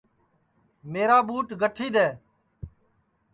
میرا 0.91 1.17
ٻُوٹ 1.27 1.47
گٹھی 1.61 1.87
دؔے 1.93 2.09